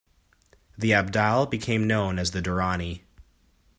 The 0.79 0.93
Abdal 0.95 1.45
became 1.45 1.85
known 1.85 2.17
as 2.17 2.31
the 2.31 2.41
Durrani. 2.41 3.03